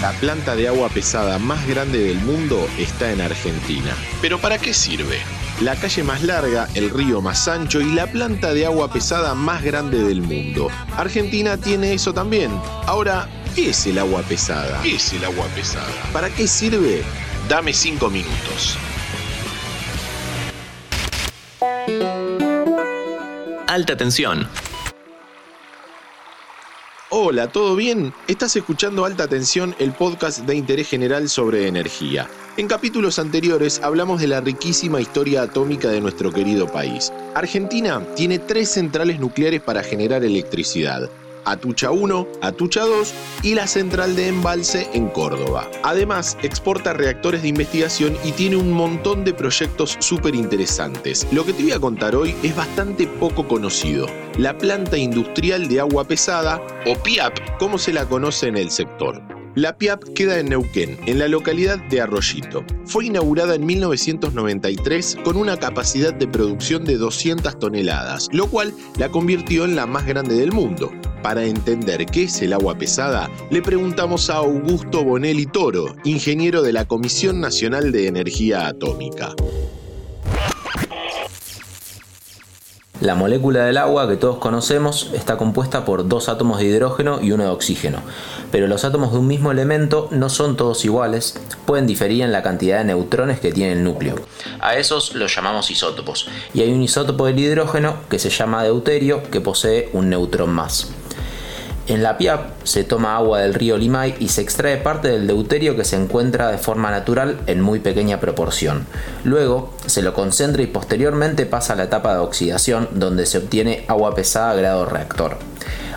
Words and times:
La 0.00 0.12
planta 0.12 0.56
de 0.56 0.66
agua 0.66 0.88
pesada 0.88 1.38
más 1.38 1.66
grande 1.68 1.98
del 1.98 2.18
mundo 2.20 2.66
está 2.78 3.12
en 3.12 3.20
Argentina. 3.20 3.94
¿Pero 4.22 4.38
para 4.38 4.56
qué 4.56 4.72
sirve? 4.72 5.18
La 5.60 5.76
calle 5.76 6.02
más 6.02 6.22
larga, 6.22 6.68
el 6.74 6.88
río 6.88 7.20
más 7.20 7.46
ancho 7.48 7.82
y 7.82 7.92
la 7.92 8.06
planta 8.06 8.54
de 8.54 8.64
agua 8.64 8.90
pesada 8.90 9.34
más 9.34 9.62
grande 9.62 10.02
del 10.02 10.22
mundo. 10.22 10.68
Argentina 10.96 11.58
tiene 11.58 11.92
eso 11.92 12.14
también. 12.14 12.50
Ahora, 12.86 13.28
¿qué 13.54 13.68
es 13.70 13.86
el 13.88 13.98
agua 13.98 14.22
pesada? 14.22 14.80
¿Qué 14.82 14.94
es 14.94 15.12
el 15.12 15.22
agua 15.22 15.44
pesada? 15.54 15.92
¿Para 16.14 16.30
qué 16.30 16.48
sirve? 16.48 17.02
Dame 17.46 17.74
cinco 17.74 18.08
minutos. 18.08 18.78
Alta 23.66 23.98
tensión. 23.98 24.48
Hola, 27.12 27.48
¿todo 27.48 27.74
bien? 27.74 28.14
Estás 28.28 28.54
escuchando 28.54 29.04
Alta 29.04 29.26
Tensión, 29.26 29.74
el 29.80 29.92
podcast 29.92 30.46
de 30.46 30.54
interés 30.54 30.88
general 30.88 31.28
sobre 31.28 31.66
energía. 31.66 32.30
En 32.56 32.68
capítulos 32.68 33.18
anteriores 33.18 33.80
hablamos 33.82 34.20
de 34.20 34.28
la 34.28 34.40
riquísima 34.40 35.00
historia 35.00 35.42
atómica 35.42 35.88
de 35.88 36.00
nuestro 36.00 36.32
querido 36.32 36.68
país. 36.70 37.12
Argentina 37.34 38.06
tiene 38.14 38.38
tres 38.38 38.70
centrales 38.70 39.18
nucleares 39.18 39.60
para 39.60 39.82
generar 39.82 40.22
electricidad. 40.22 41.10
Atucha 41.44 41.90
1, 41.90 42.26
Atucha 42.42 42.82
2 42.82 43.14
y 43.42 43.54
la 43.54 43.66
central 43.66 44.16
de 44.16 44.28
embalse 44.28 44.88
en 44.92 45.08
Córdoba. 45.08 45.70
Además, 45.82 46.36
exporta 46.42 46.92
reactores 46.92 47.42
de 47.42 47.48
investigación 47.48 48.16
y 48.24 48.32
tiene 48.32 48.56
un 48.56 48.72
montón 48.72 49.24
de 49.24 49.34
proyectos 49.34 49.96
súper 50.00 50.34
interesantes. 50.34 51.26
Lo 51.32 51.44
que 51.44 51.52
te 51.52 51.62
voy 51.62 51.72
a 51.72 51.80
contar 51.80 52.14
hoy 52.14 52.34
es 52.42 52.54
bastante 52.54 53.06
poco 53.06 53.46
conocido. 53.46 54.06
La 54.38 54.56
planta 54.56 54.96
industrial 54.96 55.68
de 55.68 55.80
agua 55.80 56.04
pesada, 56.04 56.60
o 56.86 56.94
PIAP, 57.02 57.58
como 57.58 57.78
se 57.78 57.92
la 57.92 58.06
conoce 58.06 58.48
en 58.48 58.56
el 58.56 58.70
sector. 58.70 59.22
La 59.56 59.76
PIAP 59.76 60.04
queda 60.14 60.38
en 60.38 60.50
Neuquén, 60.50 60.96
en 61.06 61.18
la 61.18 61.26
localidad 61.26 61.78
de 61.88 62.00
Arroyito. 62.00 62.64
Fue 62.84 63.06
inaugurada 63.06 63.56
en 63.56 63.66
1993 63.66 65.18
con 65.24 65.36
una 65.36 65.56
capacidad 65.56 66.14
de 66.14 66.28
producción 66.28 66.84
de 66.84 66.96
200 66.96 67.58
toneladas, 67.58 68.28
lo 68.30 68.46
cual 68.46 68.72
la 68.96 69.08
convirtió 69.08 69.64
en 69.64 69.74
la 69.74 69.86
más 69.86 70.06
grande 70.06 70.36
del 70.36 70.52
mundo. 70.52 70.92
Para 71.22 71.44
entender 71.44 72.06
qué 72.06 72.24
es 72.24 72.40
el 72.40 72.54
agua 72.54 72.76
pesada, 72.76 73.30
le 73.50 73.60
preguntamos 73.60 74.30
a 74.30 74.36
Augusto 74.36 75.04
Bonelli 75.04 75.44
Toro, 75.44 75.94
ingeniero 76.04 76.62
de 76.62 76.72
la 76.72 76.86
Comisión 76.86 77.40
Nacional 77.40 77.92
de 77.92 78.06
Energía 78.06 78.66
Atómica. 78.66 79.34
La 83.02 83.14
molécula 83.14 83.64
del 83.64 83.76
agua 83.76 84.08
que 84.08 84.16
todos 84.16 84.38
conocemos 84.38 85.10
está 85.14 85.36
compuesta 85.36 85.84
por 85.84 86.08
dos 86.08 86.28
átomos 86.28 86.58
de 86.58 86.66
hidrógeno 86.66 87.20
y 87.22 87.32
uno 87.32 87.44
de 87.44 87.50
oxígeno, 87.50 88.00
pero 88.50 88.66
los 88.66 88.84
átomos 88.84 89.12
de 89.12 89.18
un 89.18 89.26
mismo 89.26 89.50
elemento 89.50 90.08
no 90.10 90.28
son 90.30 90.56
todos 90.56 90.84
iguales, 90.84 91.38
pueden 91.66 91.86
diferir 91.86 92.22
en 92.22 92.32
la 92.32 92.42
cantidad 92.42 92.78
de 92.78 92.84
neutrones 92.84 93.40
que 93.40 93.52
tiene 93.52 93.72
el 93.72 93.84
núcleo. 93.84 94.16
A 94.60 94.76
esos 94.76 95.14
los 95.14 95.34
llamamos 95.34 95.70
isótopos, 95.70 96.28
y 96.52 96.60
hay 96.60 96.72
un 96.72 96.82
isótopo 96.82 97.26
del 97.26 97.38
hidrógeno 97.38 97.96
que 98.08 98.18
se 98.18 98.30
llama 98.30 98.64
deuterio 98.64 99.22
que 99.30 99.40
posee 99.40 99.88
un 99.92 100.10
neutrón 100.10 100.50
más. 100.50 100.90
En 101.90 102.04
la 102.04 102.16
PIAP 102.16 102.62
se 102.62 102.84
toma 102.84 103.16
agua 103.16 103.40
del 103.40 103.52
río 103.52 103.76
Limay 103.76 104.14
y 104.20 104.28
se 104.28 104.42
extrae 104.42 104.76
parte 104.76 105.08
del 105.08 105.26
deuterio 105.26 105.74
que 105.74 105.84
se 105.84 105.96
encuentra 105.96 106.48
de 106.48 106.56
forma 106.56 106.92
natural 106.92 107.40
en 107.48 107.60
muy 107.60 107.80
pequeña 107.80 108.20
proporción. 108.20 108.86
Luego 109.24 109.74
se 109.86 110.00
lo 110.00 110.14
concentra 110.14 110.62
y 110.62 110.68
posteriormente 110.68 111.46
pasa 111.46 111.72
a 111.72 111.76
la 111.76 111.82
etapa 111.82 112.12
de 112.12 112.20
oxidación 112.20 112.88
donde 112.92 113.26
se 113.26 113.38
obtiene 113.38 113.84
agua 113.88 114.14
pesada 114.14 114.52
a 114.52 114.54
grado 114.54 114.84
reactor. 114.84 115.38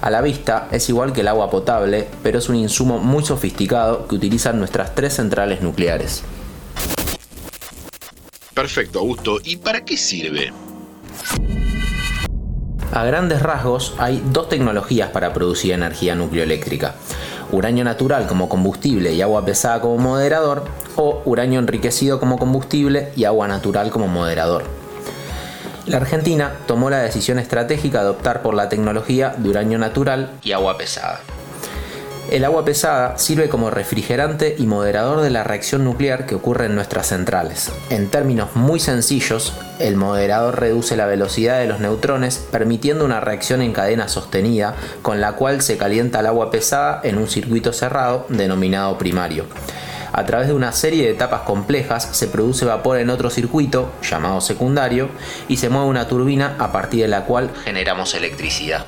A 0.00 0.10
la 0.10 0.20
vista 0.20 0.68
es 0.70 0.88
igual 0.88 1.12
que 1.12 1.22
el 1.22 1.28
agua 1.28 1.50
potable, 1.50 2.06
pero 2.22 2.38
es 2.38 2.48
un 2.48 2.54
insumo 2.54 3.00
muy 3.00 3.24
sofisticado 3.24 4.06
que 4.06 4.14
utilizan 4.14 4.60
nuestras 4.60 4.94
tres 4.94 5.14
centrales 5.14 5.60
nucleares. 5.60 6.22
Perfecto, 8.54 9.00
Augusto. 9.00 9.40
¿Y 9.42 9.56
para 9.56 9.84
qué 9.84 9.96
sirve? 9.96 10.52
A 12.92 13.04
grandes 13.04 13.40
rasgos 13.40 13.94
hay 13.98 14.20
dos 14.32 14.48
tecnologías 14.48 15.10
para 15.10 15.32
producir 15.32 15.72
energía 15.72 16.16
nucleoeléctrica. 16.16 16.96
Uranio 17.52 17.84
natural 17.84 18.26
como 18.26 18.48
combustible 18.48 19.12
y 19.12 19.22
agua 19.22 19.44
pesada 19.44 19.80
como 19.80 19.96
moderador 19.98 20.64
o 20.96 21.22
uranio 21.24 21.60
enriquecido 21.60 22.18
como 22.18 22.36
combustible 22.36 23.12
y 23.14 23.24
agua 23.24 23.46
natural 23.46 23.90
como 23.90 24.08
moderador. 24.08 24.64
La 25.86 25.98
Argentina 25.98 26.52
tomó 26.66 26.90
la 26.90 26.98
decisión 26.98 27.38
estratégica 27.38 28.02
de 28.02 28.10
optar 28.10 28.42
por 28.42 28.54
la 28.54 28.68
tecnología 28.68 29.34
de 29.36 29.48
uranio 29.48 29.78
natural 29.78 30.32
y 30.42 30.50
agua 30.50 30.76
pesada. 30.76 31.20
El 32.30 32.44
agua 32.44 32.64
pesada 32.64 33.18
sirve 33.18 33.48
como 33.48 33.70
refrigerante 33.70 34.54
y 34.56 34.64
moderador 34.64 35.20
de 35.20 35.30
la 35.30 35.42
reacción 35.42 35.82
nuclear 35.82 36.26
que 36.26 36.36
ocurre 36.36 36.66
en 36.66 36.76
nuestras 36.76 37.08
centrales. 37.08 37.72
En 37.90 38.08
términos 38.08 38.54
muy 38.54 38.78
sencillos, 38.78 39.52
el 39.80 39.96
moderador 39.96 40.60
reduce 40.60 40.96
la 40.96 41.06
velocidad 41.06 41.58
de 41.58 41.66
los 41.66 41.80
neutrones 41.80 42.38
permitiendo 42.52 43.04
una 43.04 43.18
reacción 43.18 43.62
en 43.62 43.72
cadena 43.72 44.06
sostenida 44.06 44.76
con 45.02 45.20
la 45.20 45.32
cual 45.32 45.60
se 45.60 45.76
calienta 45.76 46.20
el 46.20 46.26
agua 46.26 46.52
pesada 46.52 47.00
en 47.02 47.18
un 47.18 47.26
circuito 47.26 47.72
cerrado 47.72 48.26
denominado 48.28 48.96
primario. 48.96 49.46
A 50.12 50.24
través 50.24 50.46
de 50.46 50.54
una 50.54 50.70
serie 50.70 51.06
de 51.06 51.10
etapas 51.10 51.40
complejas 51.40 52.10
se 52.12 52.28
produce 52.28 52.64
vapor 52.64 52.98
en 52.98 53.10
otro 53.10 53.30
circuito, 53.30 53.90
llamado 54.08 54.40
secundario, 54.40 55.08
y 55.48 55.56
se 55.56 55.68
mueve 55.68 55.88
una 55.88 56.06
turbina 56.06 56.54
a 56.60 56.70
partir 56.70 57.02
de 57.02 57.08
la 57.08 57.24
cual 57.24 57.50
generamos 57.64 58.14
electricidad. 58.14 58.86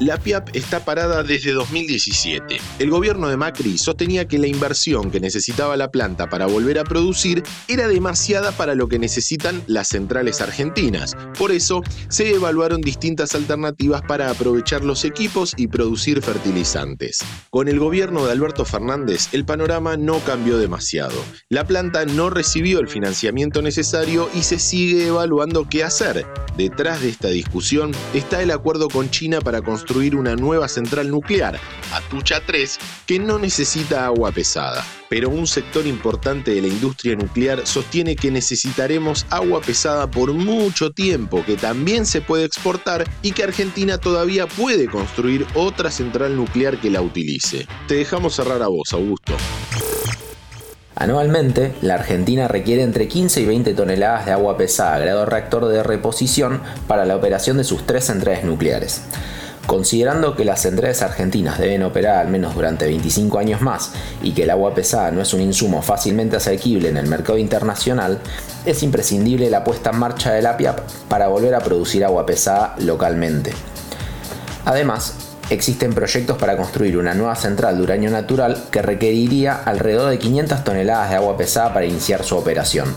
La 0.00 0.16
PIAP 0.16 0.56
está 0.56 0.82
parada 0.82 1.22
desde 1.22 1.52
2017. 1.52 2.58
El 2.78 2.88
gobierno 2.88 3.28
de 3.28 3.36
Macri 3.36 3.76
sostenía 3.76 4.26
que 4.26 4.38
la 4.38 4.46
inversión 4.46 5.10
que 5.10 5.20
necesitaba 5.20 5.76
la 5.76 5.90
planta 5.90 6.30
para 6.30 6.46
volver 6.46 6.78
a 6.78 6.84
producir 6.84 7.42
era 7.68 7.86
demasiada 7.86 8.50
para 8.52 8.74
lo 8.74 8.88
que 8.88 8.98
necesitan 8.98 9.62
las 9.66 9.88
centrales 9.88 10.40
argentinas. 10.40 11.14
Por 11.38 11.52
eso, 11.52 11.82
se 12.08 12.34
evaluaron 12.34 12.80
distintas 12.80 13.34
alternativas 13.34 14.00
para 14.00 14.30
aprovechar 14.30 14.84
los 14.84 15.04
equipos 15.04 15.52
y 15.58 15.66
producir 15.66 16.22
fertilizantes. 16.22 17.18
Con 17.50 17.68
el 17.68 17.78
gobierno 17.78 18.24
de 18.24 18.32
Alberto 18.32 18.64
Fernández, 18.64 19.28
el 19.32 19.44
panorama 19.44 19.98
no 19.98 20.20
cambió 20.20 20.56
demasiado. 20.56 21.22
La 21.50 21.66
planta 21.66 22.06
no 22.06 22.30
recibió 22.30 22.80
el 22.80 22.88
financiamiento 22.88 23.60
necesario 23.60 24.30
y 24.32 24.44
se 24.44 24.60
sigue 24.60 25.08
evaluando 25.08 25.68
qué 25.68 25.84
hacer. 25.84 26.24
Detrás 26.56 27.02
de 27.02 27.10
esta 27.10 27.28
discusión 27.28 27.92
está 28.14 28.40
el 28.42 28.50
acuerdo 28.50 28.88
con 28.88 29.10
China 29.10 29.42
para 29.42 29.60
construir 29.60 29.89
construir 29.90 30.14
una 30.14 30.36
nueva 30.36 30.68
central 30.68 31.10
nuclear, 31.10 31.58
Atucha 31.92 32.40
3, 32.46 32.78
que 33.06 33.18
no 33.18 33.40
necesita 33.40 34.06
agua 34.06 34.30
pesada. 34.30 34.86
Pero 35.08 35.30
un 35.30 35.48
sector 35.48 35.84
importante 35.84 36.54
de 36.54 36.62
la 36.62 36.68
industria 36.68 37.16
nuclear 37.16 37.66
sostiene 37.66 38.14
que 38.14 38.30
necesitaremos 38.30 39.26
agua 39.30 39.60
pesada 39.60 40.08
por 40.08 40.32
mucho 40.32 40.92
tiempo, 40.92 41.44
que 41.44 41.56
también 41.56 42.06
se 42.06 42.20
puede 42.20 42.44
exportar 42.44 43.04
y 43.20 43.32
que 43.32 43.42
Argentina 43.42 43.98
todavía 43.98 44.46
puede 44.46 44.86
construir 44.86 45.44
otra 45.54 45.90
central 45.90 46.36
nuclear 46.36 46.80
que 46.80 46.88
la 46.88 47.02
utilice. 47.02 47.66
Te 47.88 47.96
dejamos 47.96 48.36
cerrar 48.36 48.62
a 48.62 48.68
vos, 48.68 48.92
Augusto. 48.92 49.34
Anualmente, 50.94 51.74
la 51.82 51.94
Argentina 51.94 52.46
requiere 52.46 52.84
entre 52.84 53.08
15 53.08 53.40
y 53.40 53.46
20 53.46 53.74
toneladas 53.74 54.26
de 54.26 54.32
agua 54.32 54.56
pesada 54.56 55.00
grado 55.00 55.26
reactor 55.26 55.66
de 55.66 55.82
reposición 55.82 56.60
para 56.86 57.06
la 57.06 57.16
operación 57.16 57.56
de 57.56 57.64
sus 57.64 57.86
tres 57.86 58.04
centrales 58.04 58.44
nucleares. 58.44 59.02
Considerando 59.66 60.34
que 60.34 60.44
las 60.44 60.62
centrales 60.62 61.00
argentinas 61.02 61.58
deben 61.58 61.82
operar 61.82 62.16
al 62.16 62.28
menos 62.28 62.54
durante 62.54 62.86
25 62.86 63.38
años 63.38 63.60
más 63.60 63.92
y 64.22 64.32
que 64.32 64.42
el 64.42 64.50
agua 64.50 64.74
pesada 64.74 65.10
no 65.10 65.20
es 65.20 65.32
un 65.32 65.40
insumo 65.40 65.80
fácilmente 65.82 66.36
asequible 66.36 66.88
en 66.88 66.96
el 66.96 67.06
mercado 67.06 67.38
internacional, 67.38 68.18
es 68.66 68.82
imprescindible 68.82 69.48
la 69.48 69.62
puesta 69.62 69.90
en 69.90 69.98
marcha 69.98 70.32
de 70.32 70.42
la 70.42 70.56
PIAP 70.56 70.80
para 71.08 71.28
volver 71.28 71.54
a 71.54 71.60
producir 71.60 72.04
agua 72.04 72.26
pesada 72.26 72.74
localmente. 72.78 73.52
Además, 74.64 75.14
existen 75.50 75.92
proyectos 75.92 76.38
para 76.38 76.56
construir 76.56 76.96
una 76.96 77.14
nueva 77.14 77.34
central 77.34 77.76
de 77.76 77.82
uranio 77.82 78.10
natural 78.10 78.64
que 78.70 78.82
requeriría 78.82 79.62
alrededor 79.64 80.10
de 80.10 80.18
500 80.18 80.64
toneladas 80.64 81.10
de 81.10 81.16
agua 81.16 81.36
pesada 81.36 81.74
para 81.74 81.86
iniciar 81.86 82.24
su 82.24 82.36
operación. 82.36 82.94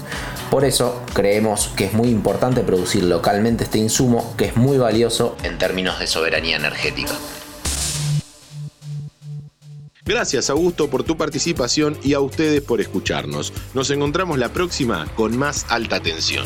Por 0.53 0.63
eso 0.65 1.01
creemos 1.15 1.71
que 1.75 1.85
es 1.85 1.93
muy 1.93 2.09
importante 2.09 2.61
producir 2.61 3.05
localmente 3.05 3.63
este 3.63 3.79
insumo 3.79 4.35
que 4.37 4.45
es 4.45 4.55
muy 4.55 4.77
valioso 4.77 5.35
en 5.41 5.57
términos 5.57 5.97
de 5.97 6.05
soberanía 6.05 6.57
energética. 6.57 7.13
Gracias 10.05 10.51
Augusto 10.51 10.91
por 10.91 11.03
tu 11.03 11.17
participación 11.17 11.97
y 12.03 12.13
a 12.13 12.19
ustedes 12.19 12.61
por 12.61 12.81
escucharnos. 12.81 13.51
Nos 13.73 13.89
encontramos 13.89 14.37
la 14.37 14.49
próxima 14.49 15.07
con 15.15 15.35
más 15.35 15.65
alta 15.69 15.99
tensión. 16.01 16.45